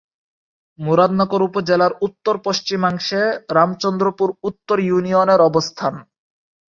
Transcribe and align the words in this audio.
মুরাদনগর 0.79 1.41
উপজেলার 1.43 1.93
উত্তর-পশ্চিমাংশে 2.01 3.21
রামচন্দ্রপুর 3.55 4.29
উত্তর 4.43 4.77
ইউনিয়নের 4.81 5.41
অবস্থান। 5.49 5.93